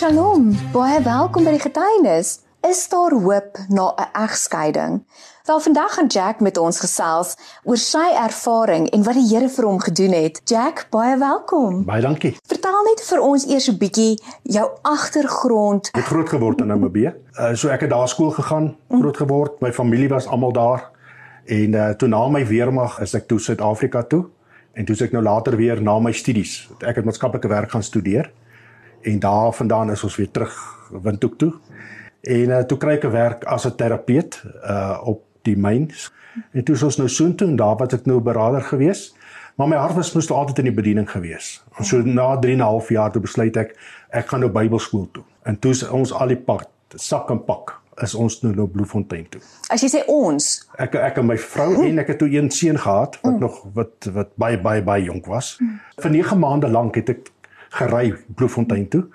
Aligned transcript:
Shalom. 0.00 0.54
Baie 0.72 1.02
welkom 1.04 1.44
by 1.44 1.52
die 1.52 1.60
getuienis. 1.60 2.38
Is 2.64 2.78
daar 2.88 3.12
hoop 3.12 3.58
na 3.68 3.92
'n 3.92 4.08
egskeiding? 4.16 5.04
Wel 5.44 5.60
vandag 5.60 5.94
gaan 5.94 6.06
Jack 6.06 6.40
met 6.40 6.56
ons 6.56 6.80
gesels 6.80 7.36
oor 7.64 7.76
sy 7.76 8.08
ervaring 8.16 8.88
en 8.90 9.02
wat 9.02 9.14
die 9.14 9.28
Here 9.28 9.48
vir 9.48 9.64
hom 9.64 9.80
gedoen 9.80 10.12
het. 10.12 10.40
Jack, 10.44 10.86
baie 10.90 11.18
welkom. 11.18 11.84
Baie 11.84 12.00
dankie. 12.00 12.36
Vertel 12.46 12.82
net 12.84 13.04
vir 13.08 13.20
ons 13.20 13.46
eers 13.46 13.68
'n 13.68 13.76
bietjie 13.76 14.22
jou 14.42 14.70
agtergrond. 14.82 15.86
Ek 15.86 15.94
het 15.94 16.04
groot 16.04 16.28
geword 16.28 16.60
in 16.60 16.66
Namibië. 16.66 17.14
Uh, 17.38 17.54
so 17.54 17.68
ek 17.68 17.80
het 17.80 17.90
daar 17.90 18.08
skool 18.08 18.30
gegaan, 18.30 18.76
groot 18.88 19.16
geword. 19.16 19.60
My 19.60 19.72
familie 19.72 20.08
was 20.08 20.26
almal 20.26 20.52
daar. 20.52 20.90
En 21.44 21.72
uh, 21.72 21.88
toe 21.90 22.08
na 22.08 22.28
my 22.28 22.46
weermag 22.46 23.00
is 23.00 23.14
ek 23.14 23.28
toe 23.28 23.38
Suid-Afrika 23.38 24.02
toe. 24.02 24.24
En 24.72 24.84
toe 24.84 24.94
is 24.94 25.02
ek 25.02 25.12
nou 25.12 25.22
later 25.22 25.56
weer 25.56 25.82
na 25.82 25.98
my 25.98 26.12
studies. 26.12 26.70
Ek 26.78 26.96
het 26.96 27.04
maatskaplike 27.04 27.48
werk 27.48 27.70
gaan 27.70 27.82
studeer. 27.82 28.32
En 29.02 29.18
daarvandaan 29.18 29.90
is 29.90 30.02
ons 30.04 30.16
weer 30.16 30.30
terug 30.30 30.78
Windhoek 31.02 31.38
toe. 31.38 31.52
En 32.20 32.48
uh, 32.48 32.58
toe 32.58 32.78
kry 32.78 32.98
ek 32.98 33.04
'n 33.04 33.10
werk 33.10 33.44
as 33.44 33.66
'n 33.66 33.74
terapeut 33.76 34.42
uh 34.64 35.00
op 35.04 35.24
die 35.42 35.56
myns. 35.56 36.12
En 36.52 36.64
toe 36.64 36.74
is 36.74 36.82
ons 36.82 36.96
nou 36.96 37.08
soontoe 37.08 37.48
en 37.48 37.56
daar 37.56 37.76
wat 37.76 37.92
ek 37.92 38.06
nou 38.06 38.20
beraader 38.20 38.62
gewees. 38.62 39.14
Maar 39.54 39.68
my 39.68 39.76
hart 39.76 39.94
was 39.94 40.12
moes 40.12 40.30
altyd 40.30 40.58
in 40.58 40.64
die 40.64 40.74
bediening 40.74 41.10
gewees. 41.10 41.64
En 41.78 41.84
so 41.84 42.02
na 42.02 42.38
3 42.38 42.52
en 42.52 42.58
'n 42.58 42.64
half 42.64 42.88
jaar 42.88 43.10
toe 43.12 43.22
besluit 43.22 43.56
ek 43.56 43.76
ek 44.10 44.28
gaan 44.28 44.40
nou 44.40 44.50
Bybelskool 44.50 45.08
toe. 45.12 45.22
En 45.42 45.58
toe 45.58 45.70
is 45.70 45.88
ons 45.88 46.12
al 46.12 46.26
die 46.26 46.36
pad 46.36 46.68
sak 46.94 47.30
en 47.30 47.44
pak 47.44 47.80
is 48.02 48.14
ons 48.14 48.42
nou 48.42 48.54
nou 48.54 48.66
Bloemfontein 48.66 49.26
toe. 49.28 49.40
As 49.68 49.82
jy 49.82 49.88
sê 49.92 50.04
ons, 50.08 50.68
Ek 50.78 50.94
ek 50.94 51.18
en 51.18 51.26
my 51.26 51.36
vrou 51.38 51.84
en 51.84 51.98
ek 51.98 52.14
het 52.14 52.18
toe 52.18 52.30
een 52.32 52.50
seun 52.50 52.78
gehad 52.78 53.18
wat 53.22 53.32
mm. 53.32 53.40
nog 53.40 53.66
wat 53.74 54.08
wat 54.14 54.28
baie 54.40 54.58
baie 54.60 54.82
baie 54.82 55.04
jonk 55.04 55.26
was. 55.26 55.56
Mm. 55.60 55.80
Vir 55.96 56.10
9 56.10 56.38
maande 56.38 56.68
lank 56.68 56.94
het 56.94 57.08
ek 57.08 57.30
gery 57.70 58.14
Bloemfontein 58.34 58.88
toe. 58.88 59.06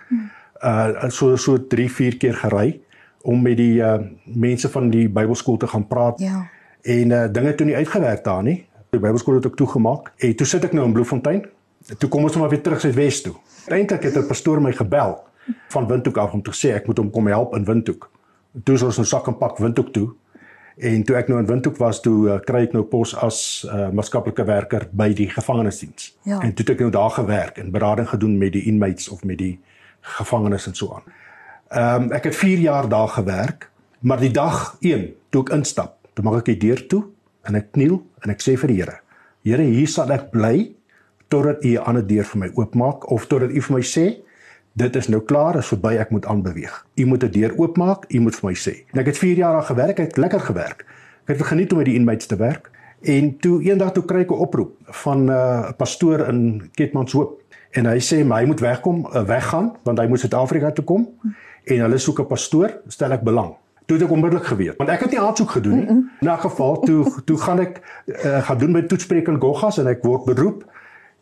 Uh 0.63 1.09
so 1.09 1.35
so 1.35 1.57
3 1.67 1.89
4 1.91 2.17
keer 2.17 2.34
gery 2.34 2.81
om 3.21 3.41
met 3.41 3.57
die 3.57 3.79
uh 3.81 3.99
mense 4.23 4.70
van 4.70 4.89
die 4.89 5.07
Bybelskool 5.09 5.57
te 5.57 5.67
gaan 5.67 5.87
praat. 5.87 6.20
Ja. 6.20 6.47
En 6.81 7.09
uh 7.09 7.25
dinge 7.31 7.55
toe 7.55 7.65
nie 7.65 7.75
uitgewerk 7.75 8.23
daar 8.23 8.43
nie. 8.43 8.65
Die 8.89 8.99
Bybelskool 8.99 9.35
het 9.35 9.47
ook 9.47 9.55
toegemaak. 9.55 10.12
En 10.17 10.35
toe 10.35 10.47
sit 10.47 10.63
ek 10.63 10.73
nou 10.73 10.85
in 10.85 10.93
Bloemfontein. 10.93 11.45
Toe 11.97 12.09
kom 12.09 12.23
ons 12.23 12.34
nou 12.34 12.41
maar 12.41 12.49
weer 12.49 12.62
terug 12.62 12.79
Suidwes 12.81 13.21
toe. 13.21 13.35
Eintlik 13.67 14.03
het 14.03 14.17
'n 14.17 14.27
pastoor 14.27 14.62
my 14.62 14.71
gebel 14.71 15.23
van 15.69 15.87
Windhoek 15.87 16.17
af 16.17 16.34
om 16.34 16.41
te 16.41 16.51
sê 16.51 16.73
ek 16.73 16.87
moet 16.87 16.97
hom 16.97 17.09
kom 17.12 17.27
help 17.27 17.55
in 17.55 17.65
Windhoek. 17.65 18.09
Toe 18.63 18.75
is 18.75 18.81
ons 18.81 18.95
nou 18.95 19.07
sak 19.07 19.27
en 19.27 19.37
pak 19.37 19.57
Windhoek 19.57 19.93
toe. 19.93 20.09
En 20.76 21.04
toe 21.07 21.15
ek 21.15 21.29
nou 21.31 21.40
in 21.40 21.48
Windhoek 21.48 21.77
was, 21.79 22.01
toe 22.04 22.15
uh, 22.27 22.40
kry 22.43 22.65
ek 22.68 22.73
nou 22.76 22.84
pos 22.91 23.13
as 23.23 23.37
uh, 23.70 23.87
maatskaplike 23.95 24.43
werker 24.43 24.87
by 24.91 25.13
die 25.15 25.29
gevangenisdiens. 25.31 26.09
Ja. 26.27 26.41
En 26.43 26.51
toe 26.51 26.65
het 26.65 26.73
ek 26.76 26.84
nou 26.84 26.90
daar 26.91 27.13
gewerk 27.15 27.62
en 27.62 27.71
berading 27.71 28.09
gedoen 28.12 28.35
met 28.41 28.51
die 28.57 28.65
inmates 28.68 29.07
of 29.09 29.23
met 29.23 29.40
die 29.40 29.53
gevangenes 30.18 30.68
en 30.68 30.76
so 30.76 30.98
aan. 30.98 31.07
Ehm 31.71 32.03
um, 32.03 32.12
ek 32.13 32.27
het 32.29 32.35
4 32.35 32.59
jaar 32.59 32.90
daar 32.90 33.07
gewerk, 33.07 33.70
maar 33.99 34.20
die 34.20 34.31
dag 34.31 34.76
1 34.81 35.07
toe 35.29 35.46
ek 35.48 35.53
instap, 35.55 35.96
toe 36.13 36.26
maak 36.27 36.43
ek 36.43 36.51
die 36.53 36.62
deur 36.68 36.84
toe 36.91 37.03
en 37.48 37.55
ek 37.55 37.71
kniel 37.71 38.01
en 38.23 38.35
ek 38.35 38.43
sê 38.43 38.57
vir 38.59 38.73
die 38.73 38.77
Here: 38.81 38.99
Here, 39.43 39.63
hier 39.63 39.87
sal 39.87 40.12
ek 40.12 40.29
bly 40.31 40.76
totdat 41.29 41.63
U 41.63 41.71
'n 41.71 41.87
ander 41.87 42.05
deur 42.07 42.23
vir 42.23 42.40
my 42.40 42.49
oopmaak 42.53 43.09
of 43.12 43.26
totdat 43.27 43.49
U 43.49 43.62
vir 43.62 43.76
my 43.77 43.81
sê 43.81 44.05
dit 44.76 44.95
is 44.95 45.07
nou 45.07 45.21
klaar, 45.23 45.55
is 45.59 45.71
verby, 45.71 45.93
ek 46.01 46.12
moet 46.12 46.26
aanbeweeg. 46.27 46.73
U 46.99 47.05
moet 47.05 47.23
'n 47.23 47.31
deur 47.31 47.54
oopmaak, 47.57 48.05
U 48.12 48.20
moet 48.20 48.35
vir 48.35 48.49
my 48.49 48.55
sê. 48.55 48.73
En 48.91 48.99
ek 48.99 49.05
het 49.05 49.18
4 49.18 49.37
jaar 49.37 49.54
daar 49.54 49.70
gewerk, 49.71 49.99
ek 49.99 50.07
het 50.07 50.18
lekker 50.18 50.40
gewerk. 50.40 50.85
Ek 51.26 51.37
het 51.37 51.48
geniet 51.48 51.71
om 51.71 51.77
met 51.77 51.85
die 51.85 51.95
inmates 51.95 52.27
te 52.27 52.35
werk. 52.35 52.71
En 53.01 53.37
toe 53.40 53.62
eendag 53.63 53.91
toe 53.91 54.05
kry 54.05 54.20
ek 54.20 54.31
'n 54.31 54.34
oproep 54.34 54.76
van 54.84 55.26
'n 55.26 55.29
uh, 55.29 55.71
pastoor 55.77 56.27
in 56.27 56.70
Ketmanshoop 56.73 57.41
en 57.71 57.85
hy 57.85 57.99
sê 57.99 58.26
my 58.26 58.40
hy 58.40 58.46
moet 58.46 58.59
wegkom, 58.59 59.05
uh, 59.05 59.23
weggaan 59.23 59.76
want 59.84 59.99
hy 59.99 60.07
moet 60.07 60.20
Suid-Afrika 60.20 60.71
toe 60.71 60.85
kom 60.85 61.07
en 61.63 61.79
hulle 61.79 61.98
soek 61.98 62.20
'n 62.20 62.27
pastoor, 62.27 62.81
stel 62.87 63.12
ek 63.12 63.21
belang. 63.21 63.55
Toe 63.85 63.98
het 63.98 64.06
ek 64.06 64.12
onmiddellik 64.12 64.46
geweet, 64.46 64.78
want 64.78 64.90
ek 64.90 65.00
het 65.00 65.12
nie 65.12 65.19
aansoek 65.19 65.50
gedoen 65.50 65.75
nie. 65.75 65.88
In 65.88 66.30
'n 66.30 66.38
geval 66.38 66.80
toe 66.80 67.06
toe 67.25 67.38
gaan 67.38 67.59
ek 67.59 67.81
uh, 68.06 68.44
gaan 68.44 68.57
doen 68.57 68.72
my 68.72 68.81
toetspreek 68.81 69.28
in 69.28 69.40
Goggas 69.40 69.78
en 69.78 69.88
ek 69.88 70.03
word 70.03 70.25
beroep 70.25 70.66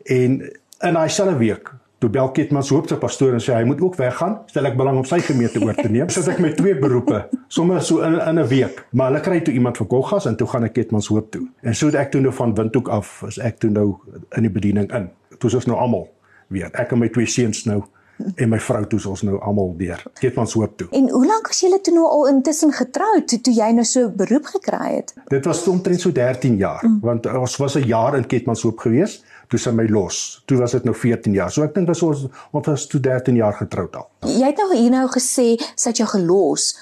en 0.04 0.42
in 0.80 0.94
daai 0.94 1.08
selfde 1.08 1.36
week 1.36 1.74
toe 1.98 2.10
bel 2.10 2.30
Ketmans 2.30 2.68
hoop 2.68 2.88
se 2.88 2.96
pastoor 3.00 3.32
en 3.36 3.42
sê 3.42 3.54
hy 3.56 3.64
moet 3.64 3.80
ook 3.80 3.96
weggaan, 3.96 4.36
stel 4.50 4.68
ek 4.68 4.76
belang 4.76 4.98
om 5.00 5.06
sy 5.08 5.20
gemeente 5.24 5.62
oor 5.64 5.76
te 5.78 5.88
neem. 5.88 6.10
Sit 6.12 6.28
ek 6.28 6.42
met 6.42 6.56
twee 6.58 6.76
beroepe, 6.78 7.24
sommer 7.48 7.82
so 7.82 8.04
in 8.04 8.18
in 8.20 8.38
'n 8.40 8.46
week. 8.48 8.84
Maar 8.92 9.12
hulle 9.12 9.20
kry 9.20 9.40
toe 9.40 9.54
iemand 9.54 9.76
vir 9.76 9.86
Goggas 9.86 10.26
en 10.26 10.36
toe 10.36 10.46
gaan 10.46 10.64
ek 10.64 10.72
Ketmans 10.72 11.08
hoop 11.08 11.30
toe. 11.30 11.48
En 11.62 11.74
so 11.74 11.86
het 11.86 11.94
ek 11.94 12.10
toe 12.10 12.20
nou 12.20 12.32
van 12.32 12.54
Windhoek 12.54 12.88
af, 12.88 13.22
is 13.28 13.38
ek 13.38 13.58
toe 13.58 13.70
nou 13.70 13.96
in 14.36 14.42
die 14.42 14.50
bediening 14.50 14.92
in. 14.92 15.10
Toe 15.38 15.50
is 15.50 15.54
ons 15.54 15.66
nou 15.66 15.78
almal 15.78 16.08
weer. 16.48 16.70
Ek 16.72 16.92
en 16.92 16.98
my 16.98 17.08
twee 17.08 17.26
seuns 17.26 17.64
nou 17.64 17.84
en 18.34 18.48
my 18.48 18.58
vrou 18.62 18.84
toe 18.86 19.00
ons 19.10 19.22
nou 19.26 19.38
almal 19.42 19.72
deur. 19.78 20.02
Ketmans 20.20 20.54
hoop 20.58 20.76
toe. 20.78 20.88
En 20.96 21.08
hoe 21.10 21.26
lank 21.26 21.48
was 21.50 21.60
julle 21.64 21.80
toe 21.84 21.94
nou 21.94 22.06
al 22.06 22.28
intussen 22.30 22.72
getroud 22.72 23.26
toe, 23.30 23.40
toe 23.40 23.54
jy 23.54 23.70
nou 23.74 23.84
so 23.88 24.10
beroep 24.10 24.46
gekry 24.54 24.90
het? 24.94 25.14
Dit 25.32 25.48
was 25.50 25.64
omtrent 25.68 26.00
so 26.00 26.14
13 26.14 26.56
jaar, 26.60 26.84
mm. 26.86 27.00
want 27.02 27.26
ons 27.26 27.56
was 27.62 27.76
'n 27.76 27.86
jaar 27.90 28.16
in 28.16 28.26
Ketmanshoop 28.26 28.78
gewees, 28.78 29.22
toe 29.48 29.60
sy 29.60 29.72
my 29.74 29.86
los. 29.90 30.42
Toe 30.46 30.58
was 30.58 30.72
dit 30.76 30.84
nou 30.84 30.94
14 30.96 31.36
jaar. 31.36 31.52
So 31.52 31.64
ek 31.66 31.74
dink 31.74 31.88
was 31.90 32.02
ons 32.02 32.26
ons 32.52 32.66
was 32.66 32.86
toe 32.90 33.00
13 33.00 33.36
jaar 33.40 33.56
getroud 33.58 33.96
al. 33.96 34.08
Jy 34.28 34.50
het 34.50 34.60
nou 34.62 34.72
hier 34.74 34.90
nou 34.94 35.06
gesê 35.12 35.54
sy 35.74 35.92
het 35.92 36.02
jou 36.02 36.08
gelos. 36.16 36.72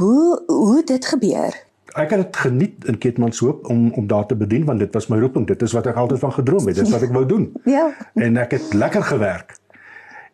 Hoe 0.00 0.42
hoe 0.46 0.82
dit 0.84 1.06
gebeur? 1.12 1.54
Ek 1.96 2.10
het 2.12 2.20
dit 2.20 2.36
geniet 2.36 2.84
in 2.90 2.98
Ketmanshoop 3.00 3.68
om 3.72 3.92
om 3.96 4.06
daar 4.06 4.26
te 4.26 4.36
bedien 4.36 4.64
want 4.68 4.82
dit 4.84 4.92
was 4.92 5.08
my 5.08 5.18
roeping. 5.20 5.46
Dit 5.48 5.62
is 5.62 5.72
wat 5.72 5.86
ek 5.86 5.96
altyd 5.96 6.20
van 6.20 6.32
gedroom 6.32 6.66
het. 6.66 6.76
Dit 6.76 6.86
is 6.86 6.92
wat 6.92 7.06
ek 7.06 7.14
wou 7.16 7.24
doen. 7.26 7.52
Ja. 7.76 7.88
En 8.14 8.36
ek 8.36 8.58
het 8.58 8.74
lekker 8.74 9.02
gewerk. 9.02 9.56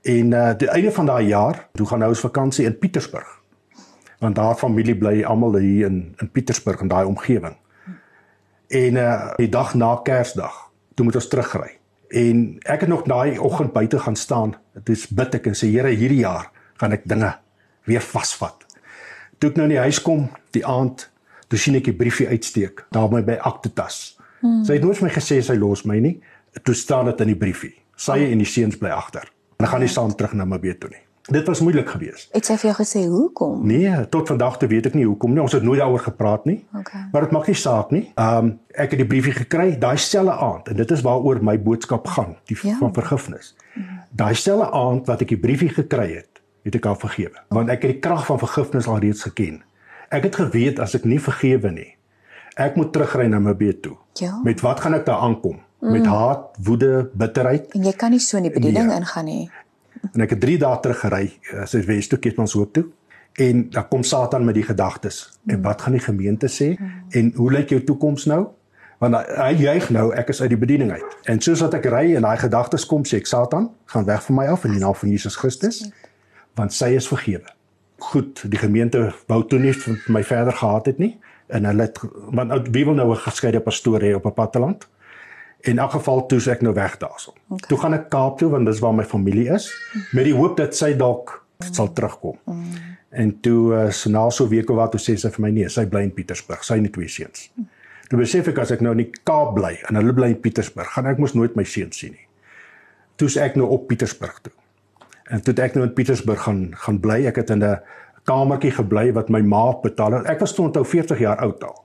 En 0.02 0.32
uh 0.34 0.50
die 0.58 0.68
einde 0.68 0.92
van 0.92 1.06
daai 1.06 1.26
jaar, 1.26 1.68
toe 1.72 1.86
gaan 1.86 2.02
nou 2.02 2.10
ons 2.10 2.20
vakansie 2.20 2.66
in 2.66 2.78
Pietersburg. 2.78 3.38
Want 4.18 4.34
daar 4.34 4.54
familie 4.54 4.96
bly 4.98 5.22
almal 5.22 5.56
hier 5.56 5.86
in 5.86 6.14
in 6.18 6.30
Pietersburg 6.30 6.80
in 6.80 6.88
daai 6.88 7.06
omgewing. 7.06 7.56
En 8.68 8.94
uh 8.94 9.34
die 9.36 9.48
dag 9.48 9.74
na 9.74 9.94
Kersdag, 10.02 10.71
toe 10.94 11.06
moet 11.06 11.16
ons 11.18 11.28
terugry. 11.28 11.70
En 12.12 12.42
ek 12.68 12.84
het 12.84 12.90
nog 12.92 13.06
daai 13.08 13.38
oggend 13.38 13.72
buite 13.72 13.98
gaan 13.98 14.16
staan. 14.16 14.56
Dit 14.74 14.92
is 14.96 15.06
bid 15.08 15.34
ek 15.38 15.48
en 15.48 15.56
sê 15.56 15.70
Here, 15.72 15.88
hierdie 15.88 16.22
jaar 16.24 16.50
gaan 16.80 16.92
ek 16.92 17.06
dinge 17.08 17.30
weer 17.88 18.04
vasvat. 18.04 18.66
Toe 19.38 19.50
ek 19.50 19.56
nou 19.58 19.68
in 19.68 19.76
die 19.76 19.82
huis 19.82 20.00
kom, 20.02 20.26
die 20.54 20.64
aand, 20.68 21.06
toe 21.48 21.58
sien 21.58 21.78
ek 21.78 21.88
die 21.90 21.96
briefie 21.96 22.28
uitsteek 22.28 22.84
daar 22.94 23.08
by 23.12 23.22
by 23.26 23.38
Aktetas. 23.48 24.18
Hmm. 24.42 24.60
Sy 24.66 24.76
het 24.76 24.84
nooit 24.84 24.98
vir 24.98 25.08
my 25.08 25.14
gesê 25.14 25.40
sy 25.44 25.56
los 25.58 25.86
my 25.88 25.98
nie. 26.02 26.16
Toe 26.62 26.74
staan 26.76 27.08
dit 27.08 27.24
in 27.24 27.32
die 27.32 27.38
briefie. 27.38 27.72
Sy 27.96 28.18
en 28.26 28.42
die 28.42 28.48
seuns 28.48 28.76
bly 28.80 28.92
agter. 28.92 29.28
Hulle 29.56 29.70
gaan 29.70 29.84
nie 29.84 29.90
saam 29.92 30.12
terug 30.16 30.34
na 30.36 30.44
Mabie 30.48 30.74
toe 30.78 30.90
nie. 30.90 31.02
Dit 31.30 31.46
was 31.46 31.60
moeilik 31.60 31.88
geweest. 31.88 32.28
Het 32.34 32.44
sy 32.46 32.56
vir 32.58 32.70
jou 32.72 32.74
gesê 32.84 33.00
hoekom? 33.08 33.60
Nee, 33.66 34.08
tot 34.10 34.28
vandag 34.28 34.56
toe 34.58 34.68
weet 34.68 34.86
ek 34.90 34.94
nie 34.98 35.04
hoekom 35.06 35.30
nie. 35.32 35.40
Ons 35.42 35.52
het 35.54 35.62
nooit 35.62 35.78
daaroor 35.78 36.02
gepraat 36.02 36.44
nie. 36.44 36.64
Okay. 36.78 37.04
Maar 37.12 37.22
dit 37.28 37.30
maak 37.30 37.46
nie 37.46 37.54
saak 37.54 37.90
nie. 37.94 38.02
Ehm 38.14 38.36
um, 38.38 38.58
ek 38.74 38.90
het 38.96 38.98
die 38.98 39.06
briefie 39.06 39.32
gekry 39.36 39.78
daai 39.78 39.96
selfde 39.96 40.32
aand 40.34 40.68
en 40.68 40.76
dit 40.76 40.90
is 40.90 41.00
waaroor 41.06 41.38
my 41.44 41.58
boodskap 41.62 42.06
gaan, 42.06 42.36
die 42.50 42.56
Ja. 42.62 42.76
van 42.80 42.92
vergifnis. 42.94 43.54
Daai 44.10 44.34
selfde 44.34 44.70
aand 44.72 45.06
wat 45.06 45.20
ek 45.22 45.28
die 45.28 45.38
briefie 45.38 45.68
gekry 45.68 46.08
het, 46.16 46.40
het 46.64 46.74
ek 46.74 46.86
al 46.86 46.96
vergewe. 46.96 47.38
Want 47.48 47.68
ek 47.70 47.82
het 47.82 47.90
die 47.92 48.00
krag 48.00 48.26
van 48.26 48.38
vergifnis 48.38 48.86
al 48.86 48.98
reeds 48.98 49.22
geken. 49.22 49.62
Ek 50.10 50.22
het 50.22 50.34
geweet 50.36 50.80
as 50.80 50.94
ek 50.94 51.04
nie 51.04 51.20
vergewe 51.20 51.70
nie, 51.70 51.94
ek 52.56 52.76
moet 52.76 52.92
terugry 52.92 53.26
na 53.28 53.38
my 53.38 53.54
bed 53.54 53.82
toe. 53.82 53.96
Ja. 54.18 54.40
Met 54.44 54.60
wat 54.60 54.80
gaan 54.80 54.94
ek 54.94 55.06
daar 55.06 55.20
aankom? 55.22 55.60
Met 55.82 56.06
haat, 56.06 56.44
woede, 56.62 57.10
bitterheid 57.14 57.72
En 57.74 57.82
jy 57.82 57.92
kan 57.92 58.10
nie 58.10 58.20
so 58.20 58.36
in 58.36 58.42
die 58.42 58.52
bediening 58.52 58.86
Nee. 58.86 58.96
ingaan 58.96 59.24
nie. 59.24 59.50
En 60.12 60.20
ek 60.20 60.30
het 60.36 60.40
3 60.40 60.58
dae 60.58 60.80
terug 60.80 61.00
gery 61.04 61.24
uh, 61.54 61.66
sy 61.66 61.82
Wes 61.86 62.08
toe 62.08 62.18
Ketmans 62.18 62.56
hoop 62.58 62.72
toe 62.72 62.88
en 63.40 63.70
dan 63.70 63.88
kom 63.88 64.02
Satan 64.02 64.44
met 64.44 64.54
die 64.54 64.62
gedagtes. 64.62 65.38
En 65.46 65.62
wat 65.62 65.82
gaan 65.82 65.92
die 65.92 66.00
gemeente 66.04 66.48
sê? 66.52 66.76
En 67.10 67.32
hoe 67.36 67.52
lyk 67.52 67.68
jou 67.68 67.84
toekoms 67.84 68.24
nou? 68.24 68.46
Want 68.98 69.14
hy, 69.14 69.22
hy 69.36 69.52
juig 69.62 69.88
nou 69.90 70.12
ek 70.14 70.28
is 70.28 70.42
uit 70.42 70.52
die 70.52 70.58
bediening 70.58 70.92
uit. 70.92 71.16
En 71.24 71.40
soos 71.40 71.62
wat 71.64 71.74
ek 71.74 71.88
ry 71.90 72.04
en 72.16 72.26
daai 72.26 72.38
gedagtes 72.38 72.86
kom 72.86 73.06
sê 73.08 73.22
ek 73.22 73.30
Satan 73.30 73.70
gaan 73.90 74.06
weg 74.06 74.22
van 74.28 74.38
my 74.38 74.46
af 74.52 74.66
in 74.68 74.76
die 74.76 74.82
naam 74.82 74.94
van 74.94 75.10
Jesus 75.10 75.38
Christus 75.40 75.84
want 76.54 76.74
sy 76.76 76.92
is 76.98 77.08
vergewe. 77.08 77.48
Goed 78.12 78.44
die 78.44 78.60
gemeente 78.60 79.08
wou 79.30 79.40
toe 79.48 79.58
nie 79.58 79.72
vir 79.72 79.96
my 80.12 80.22
verder 80.26 80.52
gehad 80.52 80.90
het 80.92 81.00
nie 81.00 81.14
en 81.52 81.64
hulle 81.68 81.88
het 81.88 81.98
want 82.36 82.52
nou, 82.52 82.60
wie 82.70 82.84
wil 82.84 82.94
nou 82.94 83.10
'n 83.10 83.24
geskeide 83.24 83.60
pastoor 83.60 84.00
hê 84.00 84.14
op 84.14 84.26
'n 84.26 84.34
platteland 84.34 84.88
In 85.62 85.78
elk 85.78 85.94
geval 85.94 86.26
toe 86.26 86.38
is 86.38 86.48
ek 86.50 86.62
nou 86.66 86.72
weg 86.74 86.96
daarson. 86.98 87.34
Okay. 87.48 87.68
Toe 87.68 87.78
gaan 87.78 87.94
ek 87.94 88.08
Kaap 88.10 88.38
toe 88.38 88.48
want 88.50 88.66
dis 88.66 88.80
waar 88.82 88.94
my 88.94 89.04
familie 89.06 89.46
is 89.54 89.68
met 90.10 90.26
die 90.26 90.34
hoop 90.34 90.56
dat 90.58 90.74
sy 90.76 90.94
dalk 90.98 91.36
sal 91.70 91.92
terugkom. 91.94 92.38
Mm. 92.50 92.72
En 93.22 93.30
toe 93.44 93.60
uh, 93.74 93.90
so 93.90 94.10
na 94.10 94.24
so 94.30 94.48
week 94.48 94.70
of 94.70 94.80
wat 94.80 94.96
toe 94.96 95.00
sê 95.02 95.14
sy 95.20 95.30
vir 95.30 95.44
my 95.44 95.52
nee, 95.54 95.68
sy 95.70 95.84
bly 95.86 96.02
in 96.08 96.14
Pietersburg, 96.16 96.64
sy 96.66 96.80
het 96.80 96.86
net 96.88 96.94
twee 96.96 97.10
seuns. 97.12 97.50
Toe 98.08 98.18
besef 98.18 98.50
ek 98.50 98.58
as 98.64 98.72
ek 98.74 98.82
nou 98.84 98.94
in 98.96 99.04
die 99.04 99.10
Kaap 99.22 99.54
bly 99.54 99.76
en 99.88 100.00
hulle 100.00 100.14
bly 100.16 100.32
in 100.32 100.40
Pietersburg, 100.42 100.90
gaan 100.96 101.10
ek 101.12 101.20
mos 101.22 101.36
nooit 101.38 101.54
my 101.58 101.64
seuns 101.68 102.00
sien 102.02 102.16
nie. 102.16 102.26
Toe 103.20 103.28
is 103.30 103.38
ek 103.38 103.54
nou 103.60 103.68
op 103.70 103.86
Pietersburg 103.90 104.40
toe. 104.42 104.54
En 105.32 105.44
toe 105.44 105.54
ek 105.62 105.76
nou 105.76 105.86
in 105.86 105.94
Pietersburg 105.94 106.42
gaan 106.44 106.62
gaan 106.76 106.98
bly. 107.04 107.22
Ek 107.30 107.38
het 107.38 107.50
in 107.54 107.62
'n 107.62 107.78
kamertjie 108.24 108.72
gebly 108.72 109.12
wat 109.12 109.30
my 109.30 109.40
ma 109.40 109.72
betaal 109.82 110.12
het. 110.12 110.26
Ek 110.26 110.40
was 110.40 110.54
toe 110.54 110.66
onthou 110.66 110.84
40 110.84 111.18
jaar 111.18 111.38
oud 111.38 111.64
al. 111.64 111.81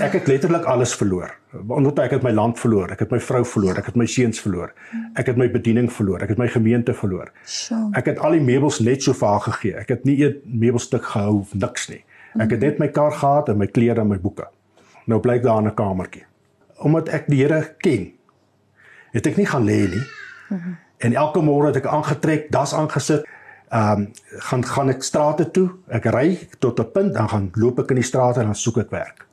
Ek 0.00 0.12
het 0.12 0.26
letterlik 0.28 0.64
alles 0.68 0.92
verloor. 0.94 1.30
Want 1.50 1.98
ek 1.98 2.10
het 2.18 2.24
my 2.24 2.32
land 2.36 2.58
verloor, 2.60 2.90
ek 2.92 3.00
het 3.06 3.12
my 3.14 3.20
vrou 3.20 3.40
verloor, 3.48 3.78
ek 3.80 3.86
het 3.88 3.96
my 3.96 4.06
seuns 4.06 4.40
verloor. 4.42 4.74
Ek 5.16 5.30
het 5.30 5.38
my 5.40 5.48
bediening 5.50 5.88
verloor, 5.92 6.20
ek 6.20 6.34
het 6.34 6.38
my 6.38 6.48
gemeente 6.52 6.92
verloor. 6.94 7.32
Ek 7.96 8.10
het 8.12 8.20
al 8.20 8.36
die 8.36 8.44
meubels 8.44 8.80
net 8.84 9.02
so 9.02 9.16
vir 9.16 9.28
haar 9.28 9.44
gegee. 9.48 9.74
Ek 9.80 9.88
het 9.88 10.04
nie 10.04 10.18
'n 10.24 10.40
meubelstuk 10.44 11.04
gehou 11.04 11.40
of 11.40 11.54
niks 11.54 11.88
nie. 11.88 12.04
Ek 12.38 12.50
het 12.50 12.60
net 12.60 12.78
my 12.78 12.88
kar 12.88 13.12
gehad 13.12 13.48
en 13.48 13.58
my 13.58 13.66
klere 13.66 14.00
en 14.00 14.08
my 14.08 14.18
boeke. 14.18 14.48
Nou 15.06 15.20
bly 15.20 15.34
ek 15.34 15.42
daar 15.42 15.62
'n 15.62 15.74
kamertjie. 15.74 16.24
Omdat 16.78 17.08
ek 17.08 17.26
die 17.26 17.38
Here 17.42 17.74
ken, 17.78 18.12
het 19.12 19.26
ek 19.26 19.36
nie 19.36 19.46
gaan 19.46 19.64
lê 19.64 19.88
nie. 19.88 20.04
En 20.98 21.14
elke 21.14 21.40
môre 21.40 21.66
het 21.66 21.76
ek 21.76 21.86
aangetrek, 21.86 22.50
das 22.50 22.74
aangesit, 22.74 23.24
ehm 23.70 24.00
um, 24.00 24.06
gaan 24.48 24.64
gaan 24.64 24.88
ek 24.90 25.02
strate 25.06 25.50
toe. 25.50 25.68
Ek 25.88 26.04
ry 26.10 26.38
tot 26.58 26.80
'n 26.80 26.90
punt, 26.92 27.14
dan 27.14 27.28
gaan 27.28 27.50
loop 27.54 27.78
ek 27.78 27.90
in 27.90 28.00
die 28.02 28.04
strate 28.04 28.40
en 28.40 28.46
dan 28.46 28.54
soek 28.54 28.78
ek 28.78 28.90
werk. 28.90 29.26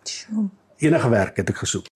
Enige 0.78 1.10
werk 1.10 1.38
het 1.38 1.50
ek 1.50 1.58
gesoek. 1.58 1.88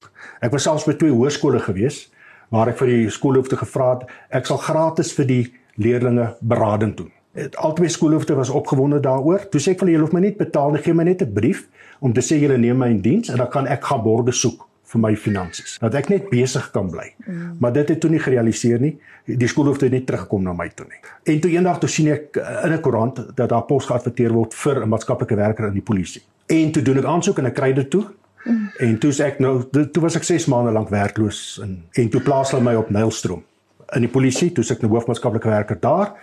Ek 0.42 0.52
was 0.52 0.64
selfs 0.64 0.86
by 0.86 0.94
twee 0.94 1.12
hoërskole 1.12 1.60
gewees 1.60 2.10
waar 2.50 2.68
ek 2.68 2.78
vir 2.78 2.88
die 2.88 3.10
skoolhoofde 3.10 3.56
gevra 3.56 3.90
het, 3.94 4.10
ek 4.30 4.46
sal 4.46 4.58
gratis 4.58 5.14
vir 5.14 5.26
die 5.26 5.54
leerdlinge 5.76 6.36
berading 6.42 6.96
doen. 6.98 7.12
Albei 7.56 7.88
skoolhoofde 7.90 8.36
was 8.36 8.50
opgewonde 8.50 9.00
daaroor. 9.00 9.50
Toe 9.50 9.62
sê 9.62 9.72
ek 9.72 9.80
vir 9.80 9.88
hulle, 9.88 9.94
julle 9.96 10.04
hoef 10.04 10.14
my 10.14 10.20
net 10.20 10.38
betaal, 10.38 10.76
gee 10.84 10.94
my 10.94 11.04
net 11.04 11.22
'n 11.22 11.34
brief 11.34 11.68
om 12.00 12.14
te 12.14 12.22
sê 12.22 12.42
julle 12.42 12.58
neem 12.58 12.78
my 12.78 12.90
in 12.90 13.02
diens 13.02 13.30
en 13.30 13.38
dan 13.38 13.50
kan 13.50 13.68
ek 13.68 13.84
gaan 13.84 14.04
borge 14.04 14.32
soek 14.32 14.68
vir 14.92 15.02
my 15.02 15.12
finansies. 15.16 15.78
Dat 15.82 15.96
ek 15.96 16.10
net 16.12 16.30
besig 16.32 16.68
kan 16.76 16.90
bly. 16.92 17.08
Mm. 17.26 17.58
Maar 17.64 17.74
dit 17.80 17.94
het 17.94 18.00
toe 18.04 18.10
nie 18.12 18.20
gerealiseer 18.20 18.82
nie. 18.84 18.94
Die 19.26 19.48
skoolhoofde 19.48 19.88
het 19.88 19.96
nie 19.96 20.04
teruggekom 20.08 20.44
na 20.44 20.54
my 20.58 20.68
toe 20.76 20.88
nie. 20.90 21.00
En 21.34 21.40
toe 21.44 21.52
eendag 21.52 21.80
toe 21.80 21.90
sien 21.90 22.12
ek 22.12 22.38
eh, 22.38 22.66
in 22.68 22.74
'n 22.74 22.82
koerant 22.82 23.22
dat 23.36 23.50
daar 23.50 23.66
pos 23.66 23.86
geadverteer 23.86 24.34
word 24.34 24.54
vir 24.54 24.84
'n 24.84 24.90
maatskaplike 24.90 25.36
werker 25.36 25.68
in 25.68 25.74
die 25.74 25.88
polisie. 25.92 26.22
En 26.48 26.72
toe 26.72 26.82
doen 26.82 26.98
ek 26.98 27.06
aansoek 27.06 27.38
en 27.40 27.46
ek 27.46 27.56
kry 27.56 27.74
dit 27.74 27.90
toe. 27.90 28.06
Mm. 28.44 28.70
En 28.80 28.98
toe 28.98 29.12
ek 29.24 29.40
nou 29.40 29.70
toe 29.70 30.02
was 30.02 30.16
ek 30.16 30.24
6 30.24 30.46
maande 30.46 30.72
lank 30.72 30.90
werkloos 30.90 31.60
en 31.64 31.84
en 31.94 32.10
toe 32.10 32.22
plaas 32.22 32.52
hulle 32.52 32.64
my 32.64 32.76
op 32.76 32.90
Nylstroom 32.90 33.44
in 33.96 34.02
die 34.02 34.12
polisie, 34.12 34.52
toe 34.52 34.64
ek 34.64 34.84
'n 34.84 34.88
hoofmaatskaplike 34.88 35.50
werker 35.50 35.80
daar. 35.80 36.16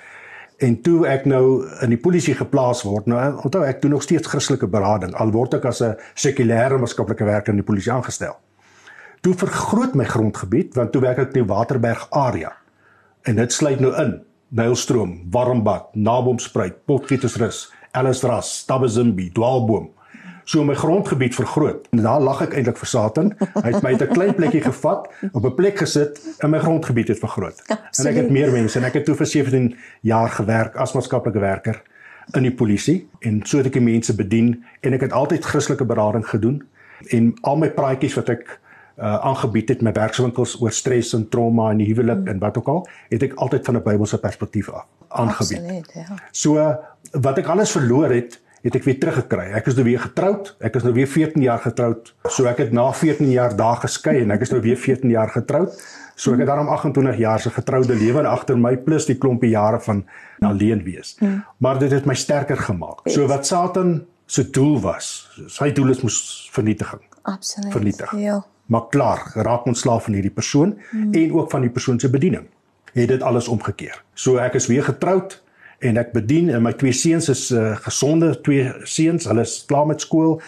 En 0.59 0.81
toe 0.83 1.07
ek 1.07 1.25
nou 1.25 1.69
in 1.83 1.89
die 1.89 2.01
polisie 2.01 2.35
geplaas 2.35 2.83
word, 2.83 3.07
nou 3.07 3.19
onthou 3.45 3.63
ek 3.65 3.83
doen 3.83 3.91
nog 3.91 4.03
steeds 4.03 4.27
Christelike 4.27 4.67
berading 4.67 5.15
al 5.15 5.31
word 5.31 5.55
ek 5.55 5.65
as 5.65 5.83
'n 5.83 5.97
sekulêre 6.15 6.79
maatskaplike 6.79 7.25
werker 7.25 7.53
in 7.53 7.61
die 7.63 7.69
polisie 7.71 7.93
aangestel. 7.93 8.37
Toe 9.29 9.37
vergroot 9.37 9.93
my 9.93 10.07
grondgebied 10.09 10.73
want 10.79 10.95
toe 10.95 11.03
werk 11.05 11.19
ek 11.21 11.35
in 11.35 11.43
die 11.43 11.51
Waterberg 11.51 12.07
area. 12.17 12.55
En 13.29 13.37
dit 13.37 13.53
sluit 13.53 13.81
nou 13.85 13.91
in 14.01 14.15
Nylstroom, 14.57 15.11
Warmbad, 15.35 15.91
Nabomspruit, 15.93 16.79
Potgietersrus, 16.89 17.67
Ellisras, 17.93 18.63
Tabbezimbi, 18.65 19.27
Dwaalboom. 19.37 19.91
So 20.49 20.65
my 20.65 20.73
grondgebied 20.73 21.37
vergroot. 21.37 21.91
En 21.93 22.07
daar 22.07 22.25
lag 22.25 22.41
ek 22.47 22.55
eintlik 22.57 22.81
vir 22.81 22.89
Satan. 22.89 23.35
Hy 23.59 23.67
het 23.67 23.85
my 23.85 23.93
uit 23.93 24.05
'n 24.07 24.15
klein 24.15 24.33
plekkie 24.39 24.63
gevat, 24.65 25.11
op 25.33 25.45
'n 25.45 25.55
plek 25.55 25.77
gesit 25.77 26.17
en 26.41 26.51
my 26.51 26.59
grondgebied 26.65 27.09
het 27.13 27.21
vergroot. 27.21 27.61
Absoluut. 27.69 27.99
En 27.99 28.07
ek 28.09 28.17
het 28.23 28.31
meer 28.31 28.53
mense 28.53 28.79
en 28.79 28.85
ek 28.85 28.95
het 28.95 29.05
toe 29.05 29.15
vir 29.15 29.27
17 29.27 29.77
jaar 30.01 30.31
gewerk 30.31 30.77
as 30.77 30.95
maatskaplike 30.97 31.39
werker 31.39 31.83
in 32.33 32.49
die 32.49 32.55
polisie 32.55 33.09
en 33.21 33.45
so 33.45 33.59
het 33.59 33.67
ek 33.67 33.81
mense 33.81 34.15
bedien 34.15 34.65
en 34.81 34.93
ek 34.93 35.01
het 35.01 35.13
altyd 35.13 35.45
Christelike 35.45 35.85
berading 35.85 36.25
gedoen 36.25 36.65
en 37.13 37.35
al 37.43 37.57
my 37.57 37.69
praatjies 37.69 38.15
wat 38.17 38.29
ek 38.29 38.61
uh 38.99 39.19
aangebied 39.31 39.69
het 39.69 39.83
my 39.83 39.93
werkswinkels 39.93 40.57
oor 40.61 40.73
stres 40.75 41.13
en 41.15 41.29
trauma 41.29 41.71
en 41.71 41.79
huwelik 41.79 42.25
mm. 42.25 42.27
en 42.27 42.39
wat 42.39 42.59
ook 42.59 42.69
al, 42.69 42.87
het 43.09 43.23
ek 43.23 43.35
altyd 43.35 43.65
van 43.65 43.77
'n 43.77 43.83
Bybelse 43.83 44.19
perspektief 44.19 44.71
af 44.71 44.87
aangebied. 45.09 45.59
Absoluut, 45.59 45.91
ja. 45.95 46.19
So 46.31 46.77
wat 47.13 47.39
ek 47.39 47.47
alles 47.47 47.71
verloor 47.71 48.11
het, 48.13 48.41
het 48.63 48.75
ek 48.75 48.85
weer 48.89 48.99
teruggekry. 48.99 49.47
Ek 49.57 49.69
is 49.71 49.77
nou 49.79 49.85
weer 49.87 50.03
getroud. 50.03 50.51
Ek 50.65 50.75
is 50.75 50.83
nou 50.83 50.93
weer 50.97 51.09
14 51.09 51.43
jaar 51.43 51.63
getroud. 51.63 52.13
So 52.29 52.49
ek 52.51 52.59
het 52.65 52.75
na 52.75 52.89
14 52.93 53.31
jaar 53.31 53.55
daar 53.57 53.79
geskei 53.85 54.19
en 54.25 54.35
ek 54.35 54.45
is 54.47 54.53
nou 54.53 54.61
weer 54.65 54.77
14 54.77 55.11
jaar 55.15 55.31
getroud. 55.31 55.79
So 56.19 56.35
ek 56.35 56.43
het 56.43 56.51
daarom 56.51 56.69
28 56.75 57.21
jaar 57.23 57.41
se 57.41 57.51
getroude 57.55 57.95
lewe 57.95 58.27
agter 58.27 58.59
my 58.59 58.75
plus 58.77 59.07
die 59.07 59.19
klompie 59.19 59.55
jare 59.55 59.81
van 59.81 60.05
alleen 60.43 60.83
wees. 60.83 61.17
Mm. 61.21 61.45
Maar 61.59 61.79
dit 61.79 61.95
het 61.95 62.07
my 62.07 62.15
sterker 62.19 62.59
gemaak. 62.59 63.07
So 63.07 63.27
wat 63.31 63.47
Satan 63.47 64.03
se 64.27 64.51
doel 64.51 64.81
was, 64.83 65.31
sy 65.47 65.71
doel 65.73 65.95
is 65.95 66.03
mos 66.03 66.49
vernietiging. 66.53 67.01
Absoluut. 67.23 67.73
Vernietig. 67.73 68.13
Ja 68.19 68.43
maar 68.69 68.89
klaar 68.93 69.17
geraak 69.33 69.67
ontslaaf 69.67 70.05
van 70.05 70.17
hierdie 70.19 70.35
persoon 70.35 70.77
hmm. 70.91 71.13
en 71.13 71.33
ook 71.33 71.51
van 71.51 71.65
die 71.65 71.73
persoon 71.73 72.01
se 72.01 72.11
bediening. 72.11 72.47
Het 72.93 73.09
dit 73.09 73.23
alles 73.23 73.49
omgekeer. 73.49 74.03
So 74.15 74.37
ek 74.37 74.59
is 74.61 74.67
weer 74.69 74.85
getroud 74.85 75.39
en 75.79 75.97
ek 75.97 76.13
bedien 76.13 76.51
en 76.53 76.63
my 76.63 76.75
twee 76.77 76.93
seuns 76.93 77.29
is 77.33 77.49
uh, 77.55 77.77
gesonde 77.85 78.35
twee 78.45 78.73
seuns. 78.85 79.29
Hulle 79.31 79.45
is 79.47 79.63
klaar 79.69 79.87
met 79.89 80.05
skool. 80.05 80.39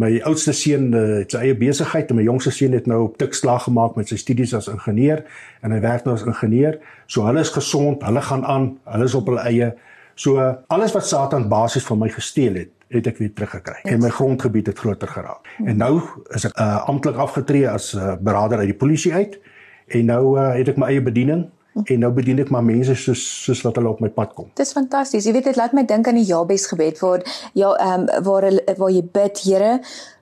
My 0.00 0.10
oudste 0.28 0.52
seun 0.56 0.90
uh, 0.92 1.02
het 1.20 1.34
sy 1.34 1.42
eie 1.44 1.56
besigheid 1.56 2.12
en 2.12 2.20
my 2.20 2.24
jongste 2.24 2.52
seun 2.54 2.76
het 2.76 2.88
nou 2.88 3.02
op 3.10 3.18
tikslag 3.20 3.66
gemaak 3.68 3.96
met 3.96 4.08
sy 4.12 4.18
studies 4.20 4.54
as 4.56 4.70
ingenieur 4.72 5.24
en 5.64 5.74
hy 5.74 5.80
werk 5.84 6.08
nou 6.08 6.16
as 6.16 6.24
ingenieur. 6.24 6.78
So 7.12 7.26
hulle 7.28 7.44
is 7.44 7.52
gesond, 7.52 8.04
hulle 8.04 8.24
gaan 8.24 8.44
aan, 8.44 8.70
hulle 8.92 9.08
is 9.08 9.16
op 9.18 9.28
hulle 9.32 9.44
eie. 9.48 9.72
So 10.16 10.40
uh, 10.40 10.54
alles 10.72 10.96
wat 10.96 11.08
Satan 11.08 11.48
basies 11.52 11.84
van 11.88 12.00
my 12.00 12.08
gesteel 12.12 12.60
het, 12.62 12.72
het 12.94 13.06
ek 13.06 13.18
weer 13.18 13.32
teruggekry 13.34 13.80
en 13.82 14.00
my 14.00 14.08
grondgebied 14.14 14.66
het 14.70 14.78
groter 14.78 15.08
geraak. 15.08 15.48
En 15.64 15.76
nou 15.76 16.00
is 16.36 16.46
ek 16.46 16.54
uh, 16.58 16.86
amptelik 16.86 17.18
afgetree 17.18 17.68
as 17.68 17.92
'n 17.94 17.98
uh, 17.98 18.14
beraader 18.20 18.58
uit 18.58 18.70
die 18.72 18.80
polisie 18.84 19.12
uit 19.14 19.38
en 19.86 20.04
nou 20.04 20.38
uh, 20.38 20.54
het 20.54 20.68
ek 20.68 20.76
my 20.76 20.86
eie 20.94 21.02
bediening 21.02 21.48
en 21.84 21.98
nou 22.00 22.12
bedien 22.12 22.38
ek 22.40 22.50
maar 22.50 22.64
mense 22.64 22.94
soos 22.94 23.22
soos 23.44 23.60
wat 23.66 23.76
hulle 23.76 23.88
op 23.88 24.00
my 24.00 24.08
pad 24.08 24.32
kom. 24.34 24.48
Dis 24.56 24.72
fantasties. 24.72 25.26
Jy 25.26 25.32
weet 25.36 25.50
dit 25.50 25.56
laat 25.56 25.74
my 25.76 25.84
dink 25.84 26.08
aan 26.08 26.18
die 26.20 26.28
Jabes 26.28 26.66
gebed 26.70 27.00
waar 27.04 27.24
ja 27.52 27.74
ehm 27.74 28.06
um, 28.06 28.24
waar 28.24 28.48
waar 28.76 28.90
jy 28.90 29.02
bid, 29.12 29.42
Here, 29.44 29.80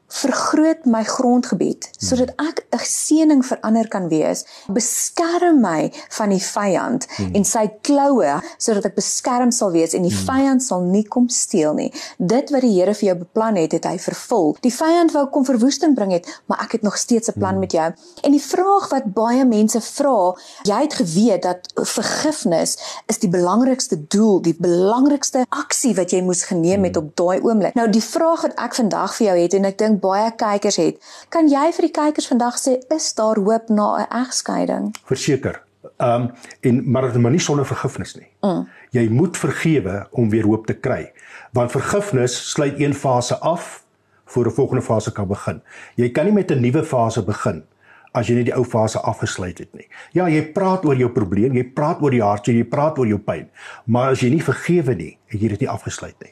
vergroot 0.09 0.85
my 0.85 1.03
grondgebied 1.05 1.89
sodat 1.99 2.35
ek 2.37 2.63
'n 2.71 2.85
seëning 2.85 3.43
vir 3.47 3.59
ander 3.63 3.89
kan 3.89 4.09
wees. 4.09 4.45
Beskerm 4.69 5.61
my 5.61 5.93
van 6.11 6.29
die 6.29 6.43
vyand 6.43 7.07
hmm. 7.17 7.35
en 7.35 7.45
sy 7.45 7.67
kloue 7.83 8.41
sodat 8.59 8.85
ek 8.85 8.95
beskerm 8.95 9.51
sal 9.51 9.73
wees 9.73 9.95
en 9.95 10.03
die 10.03 10.15
hmm. 10.15 10.27
vyand 10.27 10.63
sal 10.63 10.81
nie 10.81 11.05
kom 11.05 11.29
steel 11.29 11.75
nie. 11.75 11.93
Dit 12.19 12.51
wat 12.51 12.61
die 12.61 12.73
Here 12.75 12.95
vir 12.95 13.07
jou 13.07 13.17
beplan 13.19 13.57
het, 13.57 13.73
het 13.73 13.85
hy 13.85 13.99
vervul. 13.99 14.57
Die 14.61 14.73
vyand 14.73 15.13
wou 15.15 15.27
kom 15.31 15.45
verwoesting 15.45 15.95
bring 15.95 16.13
het, 16.13 16.27
maar 16.47 16.61
ek 16.61 16.73
het 16.73 16.83
nog 16.83 16.97
steeds 16.99 17.29
'n 17.29 17.39
plan 17.39 17.57
hmm. 17.57 17.61
met 17.61 17.73
jou. 17.73 17.93
En 18.23 18.31
die 18.31 18.43
vraag 18.43 18.89
wat 18.91 19.13
baie 19.15 19.45
mense 19.45 19.81
vra, 19.81 20.35
jy 20.63 20.81
het 20.81 20.95
geweet 20.95 21.43
dat 21.43 21.73
vergifnis 21.75 22.79
is 23.07 23.19
die 23.19 23.31
belangrikste 23.31 24.07
doel, 24.09 24.43
die 24.43 24.57
belangrikste 24.59 25.47
aksie 25.49 25.95
wat 25.95 26.11
jy 26.11 26.23
moes 26.23 26.45
geneem 26.45 26.85
het 26.85 26.97
hmm. 26.97 27.07
op 27.07 27.17
daai 27.17 27.41
oomblik. 27.41 27.75
Nou 27.75 27.89
die 27.91 28.03
vraag 28.03 28.43
wat 28.43 28.55
ek 28.59 28.75
vandag 28.75 29.15
vir 29.17 29.27
jou 29.27 29.39
het 29.39 29.55
en 29.55 29.65
ek 29.65 29.79
dink 29.79 29.94
baie 30.01 30.31
kykers 30.37 30.77
het. 30.77 30.99
Kan 31.29 31.49
jy 31.49 31.73
vir 31.77 31.89
die 31.89 31.95
kykers 31.95 32.29
vandag 32.31 32.59
sê 32.61 32.79
is 32.95 33.13
daar 33.15 33.37
hoop 33.37 33.69
na 33.69 34.07
'n 34.07 34.07
egskeiding? 34.23 34.95
Verseker. 35.05 35.63
Ehm 35.97 36.23
um, 36.23 36.31
en 36.61 36.91
maar 36.91 37.03
dit 37.03 37.15
is 37.15 37.31
nie 37.31 37.39
sonder 37.39 37.67
vergifnis 37.67 38.15
nie. 38.15 38.29
Mm. 38.41 38.69
Jy 38.91 39.09
moet 39.09 39.37
vergewe 39.37 40.07
om 40.11 40.31
weer 40.31 40.45
hoop 40.45 40.67
te 40.67 40.75
kry. 40.75 41.13
Want 41.53 41.71
vergifnis 41.71 42.51
sluit 42.51 42.81
een 42.81 42.95
fase 42.95 43.39
af 43.39 43.85
voor 44.25 44.47
'n 44.47 44.51
volgende 44.51 44.83
fase 44.83 45.13
kan 45.13 45.29
begin. 45.29 45.63
Jy 45.95 46.11
kan 46.11 46.25
nie 46.25 46.33
met 46.33 46.51
'n 46.51 46.61
nuwe 46.61 46.85
fase 46.85 47.23
begin 47.23 47.65
as 48.13 48.29
jy 48.29 48.35
net 48.35 48.45
die 48.45 48.55
ou 48.55 48.65
fase 48.65 49.01
afgesluit 49.03 49.59
het 49.59 49.73
nie. 49.75 49.89
Ja, 50.13 50.29
jy 50.29 50.53
praat 50.55 50.85
oor 50.85 50.97
jou 50.97 51.11
probleem, 51.11 51.55
jy 51.55 51.65
praat 51.65 52.03
oor 52.03 52.15
die 52.15 52.23
hartseer, 52.23 52.55
jy 52.55 52.69
praat 52.71 52.99
oor 52.99 53.07
jou 53.11 53.19
pyn, 53.19 53.49
maar 53.91 54.15
as 54.15 54.23
jy 54.23 54.31
nie 54.31 54.43
vergewe 54.43 54.95
nie, 54.95 55.19
het 55.27 55.41
jy 55.41 55.49
dit 55.49 55.61
nie 55.61 55.71
afgesluit 55.71 56.15
nie. 56.23 56.31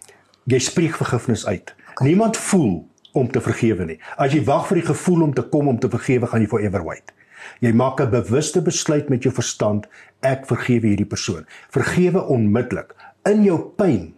Jy 0.52 0.58
spreek 0.58 0.96
vergifnis 0.98 1.46
uit. 1.46 1.74
Okay. 1.90 2.06
Niemand 2.06 2.36
voel 2.36 2.88
om 3.12 3.30
te 3.30 3.40
vergewe 3.40 3.84
nie. 3.84 3.98
As 4.16 4.32
jy 4.32 4.42
wag 4.44 4.66
vir 4.68 4.80
die 4.80 4.86
gevoel 4.86 5.22
om 5.22 5.34
te 5.34 5.42
kom 5.42 5.68
om 5.68 5.78
te 5.78 5.90
vergewe, 5.92 6.26
gaan 6.26 6.44
jy 6.44 6.48
forever 6.48 6.84
wait. 6.84 7.12
Jy 7.60 7.72
maak 7.72 8.00
'n 8.00 8.10
bewuste 8.10 8.62
besluit 8.62 9.08
met 9.08 9.22
jou 9.22 9.34
verstand, 9.34 9.86
ek 10.20 10.46
vergewe 10.46 10.86
hierdie 10.86 11.08
persoon. 11.08 11.46
Vergewe 11.70 12.22
onmiddellik 12.22 12.94
in 13.24 13.44
jou 13.44 13.58
pyn, 13.76 14.14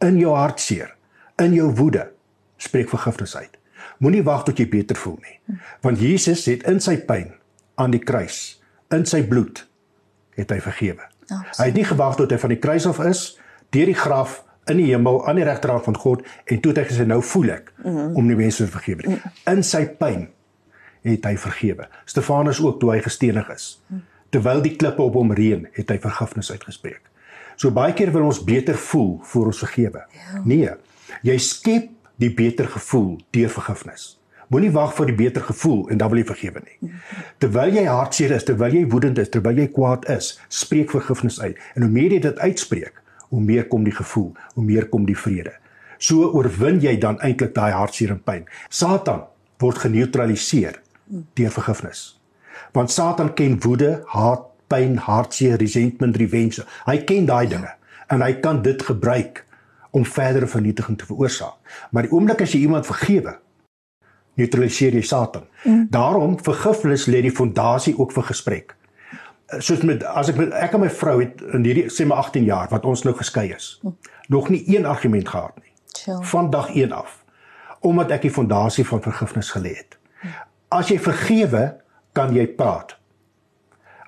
in 0.00 0.18
jou 0.18 0.34
hartseer, 0.34 0.94
in 1.36 1.54
jou 1.54 1.74
woede. 1.74 2.10
Spreek 2.56 2.88
vergifnis 2.88 3.36
uit. 3.36 3.56
Moenie 3.98 4.22
wag 4.22 4.44
tot 4.44 4.58
jy 4.58 4.68
beter 4.68 4.96
voel 4.96 5.18
nie. 5.22 5.58
Want 5.80 6.00
Jesus 6.00 6.46
het 6.46 6.62
in 6.62 6.80
sy 6.80 6.96
pyn 6.96 7.32
aan 7.74 7.90
die 7.90 8.02
kruis, 8.02 8.60
in 8.90 9.06
sy 9.06 9.22
bloed, 9.22 9.64
het 10.38 10.50
hy 10.50 10.60
vergewe. 10.60 11.02
Absoluut. 11.28 11.56
Hy 11.58 11.64
het 11.64 11.74
nie 11.74 11.84
gewag 11.84 12.16
tot 12.16 12.30
hy 12.30 12.38
van 12.38 12.54
die 12.54 12.60
kruis 12.62 12.86
af 12.86 13.00
is, 13.04 13.38
deur 13.70 13.86
die 13.86 13.98
graf 13.98 14.42
in 14.70 14.80
die 14.80 14.88
hemel 14.90 15.20
aan 15.26 15.40
die 15.40 15.44
regterhand 15.44 15.84
van 15.84 15.96
God 15.96 16.26
en 16.44 16.60
toe 16.60 16.72
het 16.72 16.82
hy 16.82 16.86
gesê 16.90 17.06
nou 17.06 17.22
voel 17.22 17.50
ek 17.56 17.72
mm 17.76 17.96
-hmm. 17.96 18.16
om 18.16 18.28
die 18.28 18.36
mense 18.36 18.64
te 18.64 18.70
vergewe. 18.70 19.02
Mm 19.06 19.14
-hmm. 19.14 19.56
In 19.56 19.62
sy 19.64 19.86
pyn 19.86 20.28
het 21.02 21.24
hy 21.24 21.36
vergewe. 21.36 21.88
Stefanus 22.04 22.60
ook 22.60 22.80
toe 22.80 22.92
hy 22.92 23.00
gestenig 23.00 23.48
is. 23.54 23.82
Mm 23.86 23.96
-hmm. 23.96 24.06
Terwyl 24.28 24.62
die 24.62 24.76
klippe 24.76 25.02
op 25.02 25.14
hom 25.14 25.32
reën, 25.32 25.68
het 25.72 25.88
hy 25.88 25.98
vergifnis 25.98 26.50
uitgespreek. 26.50 27.00
So 27.56 27.70
baie 27.70 27.92
keer 27.92 28.12
wil 28.12 28.28
ons 28.28 28.44
beter 28.44 28.74
voel 28.74 29.20
voor 29.22 29.46
ons 29.46 29.58
vergewe. 29.58 30.04
Ja. 30.14 30.42
Nee, 30.44 30.70
jy 31.22 31.38
skep 31.38 31.88
die 32.16 32.34
beter 32.34 32.68
gevoel 32.68 33.18
deur 33.30 33.50
vergifnis. 33.50 34.18
Moenie 34.48 34.70
wag 34.72 34.94
vir 34.96 35.10
die 35.10 35.16
beter 35.16 35.42
gevoel 35.44 35.82
en 35.92 35.98
dan 36.00 36.08
wil 36.08 36.22
jy 36.22 36.28
vergewe 36.30 36.62
nie. 36.64 36.92
Terwyl 37.42 37.74
jy 37.74 37.84
hartseer 37.84 38.32
is, 38.36 38.46
terwyl 38.48 38.72
jy 38.72 38.86
woedend 38.88 39.18
is, 39.20 39.28
terwyl 39.28 39.58
jy 39.60 39.66
kwaad 39.74 40.06
is, 40.08 40.30
spreek 40.48 40.94
vergifnis 40.94 41.36
uit. 41.40 41.58
En 41.76 41.84
hoe 41.84 41.90
meer 41.92 42.14
jy 42.16 42.20
dit 42.24 42.38
uitspreek, 42.38 43.02
hoe 43.28 43.40
meer 43.40 43.66
kom 43.68 43.84
die 43.84 43.94
gevoel, 43.94 44.32
hoe 44.54 44.64
meer 44.64 44.88
kom 44.88 45.06
die 45.06 45.16
vrede. 45.16 45.54
So 45.98 46.30
oorwin 46.30 46.78
jy 46.80 46.94
dan 46.98 47.18
eintlik 47.24 47.54
daai 47.56 47.72
hartseer 47.74 48.14
en 48.14 48.22
pyn. 48.22 48.46
Satan 48.70 49.24
word 49.58 49.82
geneutraliseer 49.82 50.78
deur 51.08 51.50
vergifnis. 51.50 52.20
Want 52.76 52.92
Satan 52.92 53.32
ken 53.34 53.58
woede, 53.64 54.02
haat, 54.12 54.46
pyn, 54.68 54.98
hartseer, 55.02 55.58
resentment, 55.58 56.16
revenge. 56.20 56.64
Hy 56.86 56.98
ken 57.08 57.26
daai 57.26 57.48
dinge 57.50 57.74
en 58.12 58.24
hy 58.24 58.32
kan 58.44 58.62
dit 58.62 58.82
gebruik 58.82 59.44
om 59.96 60.04
verdere 60.04 60.46
vernietiging 60.46 60.98
te 61.00 61.08
veroorsaak. 61.08 61.56
Maar 61.90 62.06
die 62.06 62.14
oomblik 62.14 62.44
as 62.44 62.54
jy 62.54 62.62
iemand 62.66 62.86
vergewe, 62.86 63.38
neutraliseer 64.38 64.94
jy 64.94 65.02
Satan. 65.02 65.48
Mm. 65.64 65.86
Daarom 65.90 66.36
vergifnis 66.44 67.08
lê 67.10 67.24
die 67.24 67.34
fondasie 67.34 67.96
ook 67.98 68.12
vir 68.14 68.28
gesprek. 68.30 68.77
Eh, 69.48 69.60
soos 69.64 69.80
met 69.80 70.04
as 70.04 70.28
ek 70.28 70.36
met 70.36 70.52
ek 70.52 70.74
en 70.76 70.82
my 70.82 70.90
vrou 70.92 71.14
het 71.22 71.40
in 71.56 71.64
hierdie 71.64 71.86
sê 71.92 72.04
maar 72.06 72.20
18 72.26 72.44
jaar 72.44 72.68
wat 72.68 72.84
ons 72.84 73.02
nou 73.06 73.14
geskei 73.16 73.46
is, 73.54 73.78
mm. 73.82 73.94
nog 74.28 74.50
nie 74.52 74.60
een 74.68 74.84
argument 74.86 75.28
gehad 75.28 75.56
nie. 75.62 75.72
Chill. 75.96 76.20
Van 76.32 76.50
dag 76.52 76.68
1 76.74 76.92
af. 76.92 77.22
Omdat 77.80 78.12
ek 78.18 78.26
die 78.26 78.34
fondasie 78.34 78.84
van 78.86 79.00
vergifnis 79.00 79.52
gelê 79.54 79.72
het. 79.78 79.96
Mm. 80.20 80.34
As 80.76 80.92
jy 80.92 80.98
vergewe, 81.00 81.62
kan 82.12 82.34
jy 82.36 82.44
praat. 82.58 82.92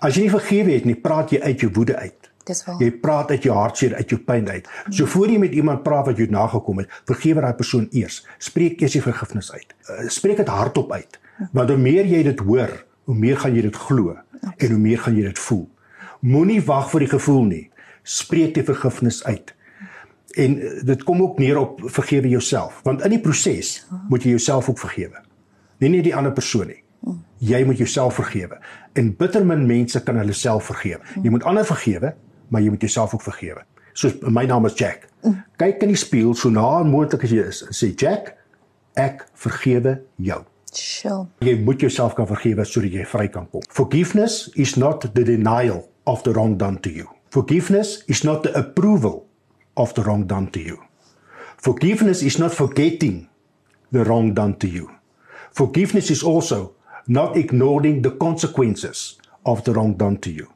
As 0.04 0.16
jy 0.16 0.26
nie 0.26 0.34
vergewe 0.34 0.74
het 0.76 0.84
nie, 0.88 0.96
praat 0.96 1.32
jy 1.32 1.40
uit 1.40 1.64
jou 1.64 1.70
woede 1.72 1.96
uit. 1.96 2.28
Dis 2.44 2.60
wel. 2.66 2.76
Jy 2.84 2.90
praat 3.00 3.32
uit 3.32 3.48
jou 3.48 3.56
hartseer, 3.56 3.96
uit 3.96 4.12
jou 4.12 4.20
pyn 4.26 4.48
uit. 4.48 4.68
So 4.90 5.08
voor 5.08 5.32
jy 5.32 5.40
met 5.40 5.56
iemand 5.56 5.84
praat 5.86 6.08
wat 6.10 6.20
jy 6.20 6.28
nagekom 6.32 6.82
het, 6.82 6.92
vergewe 7.08 7.44
daai 7.44 7.56
persoon 7.56 7.88
eers. 7.96 8.20
Spreek 8.42 8.80
eers 8.80 8.96
die 8.96 9.04
vergifnis 9.04 9.52
uit. 9.52 9.74
Uh, 9.88 10.08
spreek 10.12 10.40
dit 10.40 10.52
hardop 10.52 10.92
uit. 10.92 11.20
Want 11.56 11.72
hoe 11.72 11.80
meer 11.80 12.08
jy 12.08 12.22
dit 12.26 12.40
hoor, 12.44 12.72
hoe 13.10 13.18
meer 13.18 13.38
gaan 13.42 13.56
jy 13.56 13.64
dit 13.66 13.76
glo 13.76 14.14
en 14.50 14.68
hoe 14.70 14.78
meer 14.78 15.00
gaan 15.02 15.16
jy 15.18 15.24
dit 15.26 15.38
voel. 15.48 15.64
Moenie 16.22 16.60
wag 16.68 16.90
vir 16.92 17.02
die 17.06 17.10
gevoel 17.10 17.48
nie. 17.48 17.64
Spreek 18.06 18.54
die 18.54 18.62
vergifnis 18.64 19.18
uit. 19.26 19.50
En 20.38 20.54
uh, 20.54 20.70
dit 20.86 21.02
kom 21.08 21.22
ook 21.24 21.40
neer 21.42 21.58
op 21.58 21.80
vergewe 21.90 22.30
jouself, 22.30 22.78
want 22.86 23.02
in 23.02 23.16
die 23.16 23.22
proses 23.22 23.80
moet 24.12 24.22
jy 24.22 24.36
jouself 24.36 24.68
ook 24.70 24.78
vergewe. 24.78 25.24
Nie 25.82 25.90
net 25.90 26.06
die 26.06 26.14
ander 26.14 26.32
persoon 26.36 26.70
nie. 26.70 26.84
Jy 27.42 27.64
moet 27.66 27.80
jouself 27.80 28.20
vergewe. 28.20 28.60
En 28.94 29.10
bitter 29.16 29.42
min 29.46 29.64
mense 29.66 30.02
kan 30.06 30.20
hulle 30.20 30.36
self 30.36 30.68
vergewe. 30.70 31.00
Jy 31.24 31.32
moet 31.34 31.46
ander 31.48 31.66
vergewe, 31.66 32.12
maar 32.52 32.62
jy 32.62 32.70
moet 32.70 32.86
jouself 32.86 33.16
ook 33.16 33.24
vergewe. 33.26 33.64
Soos 33.96 34.20
my 34.22 34.44
naam 34.46 34.68
is 34.68 34.76
Jack. 34.78 35.08
Kyk 35.58 35.82
in 35.82 35.96
die 35.96 35.98
spieël 35.98 36.36
so 36.38 36.52
na 36.52 36.84
moontlik 36.86 37.26
as 37.26 37.34
jy 37.34 37.48
is 37.48 37.64
en 37.66 37.74
sê 37.74 37.90
Jack, 37.90 38.36
ek 39.00 39.26
vergewe 39.40 39.98
jou. 40.20 40.44
Sure. 40.74 41.26
Jy 41.38 41.54
moet 41.64 41.80
jouself 41.80 42.14
kan 42.14 42.26
vergewe 42.26 42.64
sodat 42.64 42.92
jy 42.94 43.06
vry 43.08 43.28
kan 43.28 43.48
kom. 43.50 43.62
Forgiveness 43.68 44.48
is 44.54 44.76
not 44.76 45.06
the 45.14 45.24
denial 45.24 45.88
of 46.06 46.22
the 46.22 46.32
wrong 46.32 46.56
done 46.58 46.78
to 46.80 46.90
you. 46.90 47.08
Forgiveness 47.30 48.02
is 48.06 48.24
not 48.24 48.42
the 48.42 48.54
approval 48.58 49.26
of 49.76 49.94
the 49.94 50.02
wrong 50.02 50.26
done 50.26 50.50
to 50.50 50.60
you. 50.60 50.78
Forgiveness 51.56 52.22
is 52.22 52.38
not 52.38 52.54
forgetting 52.54 53.28
the 53.92 54.04
wrong 54.04 54.34
done 54.34 54.56
to 54.58 54.68
you. 54.68 54.90
Forgiveness 55.52 56.10
is 56.10 56.22
also 56.22 56.74
not 57.06 57.36
ignoring 57.36 58.02
the 58.02 58.10
consequences 58.10 59.18
of 59.44 59.62
the 59.64 59.72
wrong 59.72 59.94
done 59.94 60.16
to 60.18 60.30
you. 60.30 60.48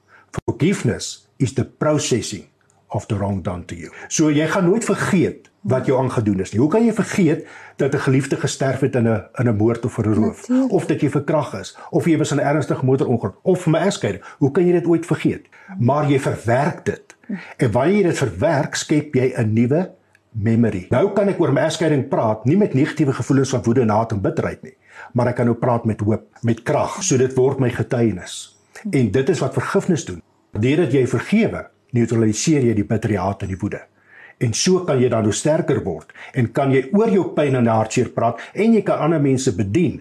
Forgiveness 0.47 1.27
is 1.39 1.55
the 1.55 1.65
processing 1.65 2.49
of 2.95 3.07
the 3.11 3.17
wrong 3.19 3.43
done 3.43 3.65
to 3.71 3.75
you. 3.75 3.91
So 4.09 4.31
jy 4.31 4.47
gaan 4.51 4.69
nooit 4.71 4.85
vergeet 4.87 5.51
wat 5.65 5.89
jou 5.89 5.97
aangedoen 5.99 6.43
is 6.45 6.53
nie. 6.53 6.61
Hoe 6.61 6.71
kan 6.71 6.85
jy 6.85 6.93
vergeet 6.93 7.47
dat 7.81 7.95
'n 7.95 8.05
geliefde 8.07 8.37
gesterf 8.37 8.81
het 8.81 8.95
in 8.95 9.09
'n 9.09 9.23
in 9.41 9.49
'n 9.49 9.57
moord 9.57 9.85
of 9.85 9.99
'n 9.99 10.15
roof 10.15 10.49
of 10.69 10.87
dat 10.87 11.01
jy 11.01 11.11
verkrag 11.11 11.55
is 11.61 11.77
of 11.91 12.07
jy 12.07 12.17
was 12.19 12.31
in 12.31 12.39
'n 12.39 12.47
ernstige 12.47 12.85
motorongeluk 12.85 13.35
of 13.43 13.67
'n 13.67 13.75
egskeiding? 13.75 14.23
Hoe 14.39 14.51
kan 14.51 14.67
jy 14.67 14.73
dit 14.73 14.87
ooit 14.87 15.07
vergeet? 15.07 15.47
Maar 15.79 16.11
jy 16.11 16.21
verwerk 16.21 16.85
dit. 16.85 17.17
En 17.57 17.71
wanneer 17.71 17.97
jy 17.97 18.03
dit 18.03 18.19
verwerk, 18.19 18.75
skep 18.75 19.15
jy 19.15 19.33
'n 19.37 19.53
nuwe 19.53 19.91
memory. 20.35 20.87
Nou 20.91 21.13
kan 21.13 21.29
ek 21.29 21.41
oor 21.41 21.53
my 21.53 21.61
egskeiding 21.69 22.09
praat, 22.11 22.45
nie 22.45 22.57
met 22.59 22.75
negatiewe 22.75 23.13
gevoelens 23.13 23.51
van 23.55 23.63
woede, 23.63 23.87
haat 23.91 24.13
en 24.13 24.21
bitterheid 24.21 24.63
nie, 24.67 24.75
maar 25.13 25.31
ek 25.31 25.37
kan 25.37 25.47
nou 25.47 25.57
praat 25.59 25.85
met 25.85 26.01
hoop, 26.01 26.27
met 26.43 26.63
krag, 26.67 27.03
so 27.03 27.17
dit 27.21 27.35
word 27.39 27.63
my 27.63 27.71
getuienis. 27.71 28.57
En 28.91 29.11
dit 29.11 29.29
is 29.29 29.41
wat 29.41 29.55
vergifnis 29.55 30.05
doen. 30.05 30.23
Deurdat 30.59 30.93
jy 30.93 31.07
vergewe, 31.07 31.65
neutraliseer 31.95 32.67
jy 32.69 32.75
die 32.75 32.87
bitterheid 32.89 33.45
en 33.45 33.53
die 33.53 33.61
woede. 33.61 33.85
En 34.43 34.53
so 34.53 34.83
kan 34.85 34.99
jy 35.01 35.09
dan 35.13 35.25
hoe 35.29 35.35
sterker 35.35 35.81
word 35.85 36.11
en 36.35 36.51
kan 36.53 36.73
jy 36.75 36.89
oor 36.93 37.13
jou 37.13 37.29
pyn 37.37 37.57
en 37.61 37.71
hartseer 37.71 38.11
praat 38.15 38.43
en 38.53 38.75
jy 38.75 38.83
kan 38.87 39.05
ander 39.07 39.23
mense 39.23 39.55
bedien 39.55 40.01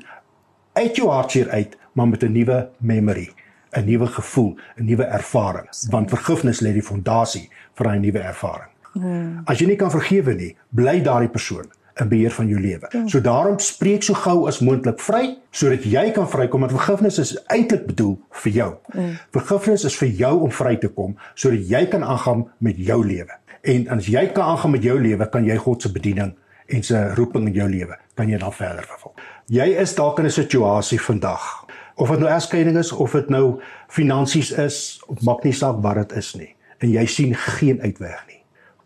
uit 0.73 0.97
jou 0.97 1.09
hartseer 1.11 1.51
uit, 1.53 1.77
maar 1.93 2.07
met 2.07 2.23
'n 2.23 2.33
nuwe 2.33 2.69
memory, 2.79 3.29
'n 3.77 3.85
nuwe 3.85 4.07
gevoel, 4.07 4.57
'n 4.77 4.85
nuwe 4.85 5.03
ervaring, 5.03 5.69
want 5.89 6.09
vergifnis 6.09 6.61
lê 6.61 6.73
die 6.73 6.81
fondasie 6.81 7.49
vir 7.75 7.87
'n 7.87 8.01
nuwe 8.01 8.19
ervaring. 8.19 8.69
Hmm. 8.93 9.41
As 9.45 9.59
jy 9.59 9.67
nie 9.67 9.75
kan 9.75 9.91
vergewe 9.91 10.33
nie, 10.33 10.55
bly 10.69 11.01
daardie 11.01 11.29
persoon 11.29 11.65
in 12.01 12.09
beheer 12.09 12.31
van 12.31 12.47
jou 12.47 12.59
lewe. 12.61 12.87
Ja. 12.89 13.07
So 13.07 13.21
daarom 13.21 13.59
spreek 13.59 14.03
so 14.03 14.13
gou 14.13 14.47
as 14.47 14.59
moontlik 14.59 14.99
vry 14.99 15.37
sodat 15.51 15.83
jy 15.85 16.11
kan 16.11 16.29
vrykom 16.29 16.65
want 16.65 16.73
vergifnis 16.73 17.19
is 17.21 17.35
eintlik 17.53 17.85
bedoel 17.85 18.15
vir 18.43 18.51
jou. 18.51 18.69
Mm. 18.93 19.17
Vergifnis 19.31 19.85
is 19.85 19.97
vir 19.97 20.07
jou 20.07 20.33
om 20.47 20.51
vry 20.51 20.75
te 20.77 20.89
kom 20.89 21.17
sodat 21.35 21.67
jy 21.69 21.85
kan 21.91 22.03
aangaan 22.03 22.47
met 22.57 22.77
jou 22.77 22.99
lewe. 23.05 23.39
En 23.61 23.87
as 23.95 24.09
jy 24.11 24.25
kan 24.35 24.53
aangaan 24.53 24.71
met 24.71 24.83
jou 24.83 24.97
lewe, 24.99 25.29
kan 25.29 25.45
jy 25.45 25.55
God 25.57 25.81
se 25.81 25.91
bediening 25.91 26.33
en 26.67 26.83
sy 26.83 27.03
roeping 27.17 27.47
in 27.47 27.53
jou 27.61 27.69
lewe 27.69 27.95
kan 28.17 28.29
jy 28.29 28.39
dan 28.41 28.53
verder 28.53 28.85
vervul. 28.87 29.13
Jy 29.51 29.67
is 29.83 29.95
dalk 29.95 30.19
in 30.19 30.25
'n 30.25 30.31
situasie 30.31 30.99
vandag 31.01 31.65
of 31.95 32.09
dit 32.09 32.19
nou 32.19 32.29
egskeiding 32.29 32.77
is 32.77 32.91
of 32.91 33.11
dit 33.11 33.29
nou 33.29 33.59
finansies 33.87 34.51
is, 34.51 35.01
maak 35.21 35.43
nie 35.43 35.53
saak 35.53 35.81
wat 35.81 35.95
dit 35.95 36.17
is 36.17 36.35
nie 36.35 36.55
en 36.79 36.91
jy 36.91 37.05
sien 37.05 37.35
geen 37.35 37.81
uitweg 37.81 38.23
nie. 38.27 38.32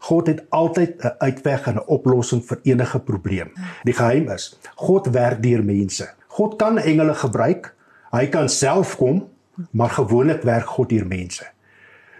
God 0.07 0.27
het 0.27 0.41
altyd 0.49 1.03
'n 1.03 1.15
uitweg 1.17 1.67
en 1.67 1.75
'n 1.75 1.87
oplossing 1.87 2.45
vir 2.45 2.59
enige 2.63 2.99
probleem. 2.99 3.49
Die 3.83 3.93
geheim 3.93 4.29
is, 4.29 4.59
God 4.75 5.07
werk 5.07 5.43
deur 5.43 5.63
mense. 5.63 6.07
God 6.27 6.55
kan 6.55 6.77
engele 6.77 7.13
gebruik. 7.13 7.75
Hy 8.11 8.27
kan 8.27 8.49
self 8.49 8.95
kom, 8.95 9.29
maar 9.71 9.89
gewoonlik 9.89 10.41
werk 10.41 10.65
God 10.65 10.89
deur 10.89 11.07
mense. 11.07 11.45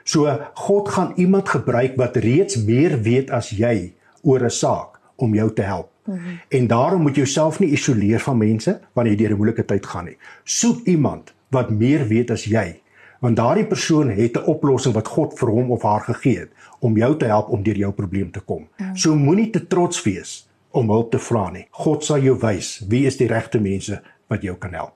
So 0.04 0.40
God 0.54 0.90
gaan 0.90 1.14
iemand 1.16 1.50
gebruik 1.50 1.96
wat 1.96 2.16
reeds 2.16 2.56
meer 2.56 3.02
weet 3.02 3.32
as 3.32 3.50
jy 3.50 3.94
oor 4.22 4.44
'n 4.44 4.50
saak 4.50 5.00
om 5.16 5.34
jou 5.34 5.54
te 5.54 5.62
help. 5.62 5.90
Mm 6.04 6.14
-hmm. 6.14 6.40
En 6.48 6.68
daarom 6.68 7.02
moet 7.02 7.16
jouself 7.16 7.60
nie 7.60 7.70
isoleer 7.70 8.20
van 8.20 8.38
mense 8.38 8.80
wanneer 8.94 9.14
jy 9.14 9.20
deur 9.20 9.32
'n 9.32 9.38
moeilike 9.38 9.66
tyd 9.66 9.86
gaan 9.86 10.06
nie. 10.06 10.18
Soek 10.44 10.86
iemand 10.86 11.34
wat 11.50 11.70
meer 11.70 12.08
weet 12.08 12.32
as 12.32 12.44
jy 12.44 12.82
want 13.20 13.36
daardie 13.36 13.66
persoon 13.66 14.10
het 14.10 14.38
'n 14.38 14.46
oplossing 14.46 14.94
wat 14.94 15.08
God 15.08 15.40
vir 15.40 15.50
hom 15.50 15.72
of 15.72 15.82
haar 15.82 16.02
gegee 16.02 16.40
het 16.40 16.52
om 16.80 16.98
jou 16.98 17.18
te 17.18 17.26
help 17.26 17.50
om 17.50 17.64
deur 17.64 17.78
jou 17.78 17.92
probleem 17.92 18.32
te 18.32 18.40
kom. 18.40 18.68
Mm. 18.78 18.96
So 18.96 19.16
moenie 19.16 19.50
te 19.50 19.68
trots 19.68 20.04
wees 20.04 20.50
om 20.72 20.90
hulp 20.90 21.12
te 21.12 21.20
vra 21.20 21.50
nie. 21.50 21.68
God 21.72 22.04
sal 22.04 22.20
jou 22.20 22.38
wys 22.40 22.86
wie 22.90 23.06
is 23.06 23.18
die 23.18 23.28
regte 23.28 23.60
mense 23.60 24.02
wat 24.28 24.42
jou 24.42 24.56
kan 24.56 24.74
help. 24.74 24.94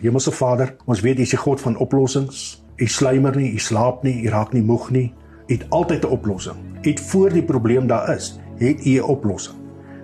Hemelse 0.00 0.30
Vader, 0.30 0.76
ons 0.84 1.00
weet 1.00 1.18
U 1.18 1.22
is 1.22 1.30
die 1.30 1.38
God 1.38 1.60
van 1.60 1.76
oplossings. 1.76 2.64
U 2.76 2.86
sluimer 2.86 3.36
nie, 3.36 3.52
U 3.52 3.58
slaap 3.58 4.02
nie, 4.02 4.22
U 4.22 4.28
raak 4.28 4.52
nie 4.52 4.62
moeg 4.62 4.90
nie. 4.90 5.14
U 5.48 5.52
het 5.52 5.66
altyd 5.70 6.04
'n 6.04 6.08
oplossing. 6.08 6.56
U 6.82 6.88
het 6.88 7.00
voor 7.00 7.32
die 7.32 7.42
probleem 7.42 7.86
daar 7.86 8.16
is, 8.16 8.38
het 8.56 8.86
U 8.86 8.90
'n 8.90 9.02
oplossing. 9.02 9.56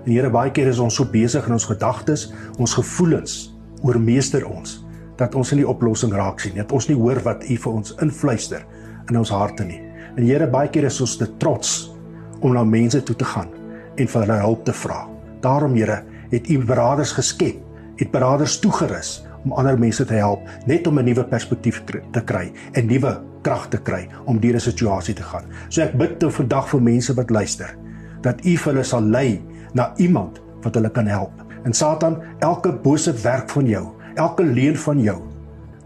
En 0.04 0.12
Here, 0.12 0.30
baie 0.30 0.50
keer 0.50 0.66
is 0.66 0.78
ons 0.78 0.94
so 0.94 1.04
besig 1.04 1.46
in 1.46 1.52
ons 1.52 1.64
gedagtes, 1.64 2.32
ons 2.58 2.74
gevoelens 2.74 3.56
oormeester 3.82 4.46
ons 4.46 4.83
dat 5.16 5.34
ons 5.34 5.52
in 5.52 5.62
die 5.62 5.68
oplossing 5.68 6.12
raak 6.12 6.40
sien. 6.40 6.56
Dat 6.58 6.72
ons 6.72 6.88
nie 6.88 6.98
hoor 6.98 7.20
wat 7.24 7.44
U 7.48 7.56
vir 7.56 7.72
ons 7.72 7.94
influister 8.02 8.64
in 9.10 9.18
ons 9.20 9.30
harte 9.30 9.64
nie. 9.64 9.80
En 10.16 10.22
Here, 10.22 10.46
baie 10.50 10.70
keer 10.70 10.88
is 10.88 11.00
ons 11.00 11.16
te 11.18 11.28
trots 11.42 11.92
om 12.40 12.54
na 12.54 12.64
mense 12.64 13.02
toe 13.02 13.16
te 13.16 13.24
gaan 13.24 13.50
en 13.96 14.08
vir 14.10 14.20
hulle 14.24 14.40
hulp 14.40 14.64
te 14.64 14.74
vra. 14.84 15.04
Daarom 15.44 15.74
Here, 15.78 16.02
het 16.30 16.50
U 16.50 16.58
beraders 16.64 17.12
geskep, 17.12 17.60
het 17.98 18.10
beraders 18.10 18.58
toegerus 18.62 19.22
om 19.44 19.52
ander 19.52 19.78
mense 19.78 20.04
te 20.08 20.16
help, 20.16 20.40
net 20.66 20.86
om 20.86 20.98
'n 20.98 21.04
nuwe 21.04 21.24
perspektief 21.24 21.82
te 21.84 22.20
kry 22.24 22.52
en 22.72 22.86
nuwe 22.86 23.20
krag 23.42 23.68
te 23.68 23.78
kry 23.78 24.08
om 24.24 24.40
deur 24.40 24.54
'n 24.54 24.60
situasie 24.60 25.14
te 25.14 25.22
gaan. 25.22 25.44
So 25.68 25.82
ek 25.82 25.98
bid 25.98 26.18
te 26.18 26.30
vandag 26.30 26.68
vir 26.68 26.82
mense 26.82 27.14
wat 27.14 27.30
luister, 27.30 27.76
dat 28.22 28.44
U 28.44 28.56
vir 28.56 28.72
hulle 28.72 28.84
sal 28.84 29.02
lei 29.02 29.42
na 29.74 29.92
iemand 29.96 30.40
wat 30.62 30.74
hulle 30.74 30.90
kan 30.90 31.06
help. 31.06 31.32
En 31.64 31.72
Satan, 31.72 32.22
elke 32.38 32.72
bose 32.72 33.12
werk 33.12 33.50
van 33.50 33.66
jou 33.66 33.86
elke 34.14 34.44
leuen 34.44 34.76
van 34.76 35.00
jou 35.00 35.18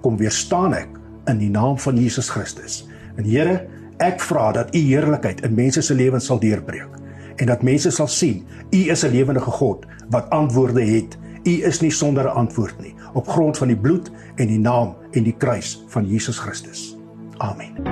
kom 0.00 0.16
weerstaan 0.16 0.74
ek 0.74 0.88
in 1.28 1.38
die 1.38 1.50
naam 1.50 1.78
van 1.78 1.96
Jesus 1.96 2.30
Christus. 2.30 2.86
En 3.16 3.24
Here, 3.24 3.66
ek 3.98 4.20
vra 4.20 4.52
dat 4.52 4.74
u 4.74 4.78
heerlikheid 4.78 5.42
in 5.46 5.54
mense 5.54 5.82
se 5.82 5.94
lewens 5.94 6.26
sal 6.30 6.38
deurbreek 6.38 6.94
en 7.38 7.46
dat 7.46 7.62
mense 7.62 7.90
sal 7.94 8.08
sien 8.10 8.46
u 8.70 8.90
is 8.90 9.04
'n 9.04 9.10
lewende 9.10 9.40
God 9.40 9.86
wat 10.10 10.30
antwoorde 10.30 10.82
het. 10.82 11.18
U 11.44 11.50
is 11.50 11.80
nie 11.80 11.90
sonder 11.90 12.24
'n 12.24 12.34
antwoord 12.34 12.80
nie 12.80 12.94
op 13.14 13.28
grond 13.28 13.58
van 13.58 13.68
die 13.68 13.76
bloed 13.76 14.10
en 14.36 14.46
die 14.46 14.58
naam 14.58 14.94
en 15.12 15.22
die 15.22 15.36
kruis 15.36 15.84
van 15.88 16.06
Jesus 16.06 16.38
Christus. 16.38 16.96
Amen. 17.38 17.87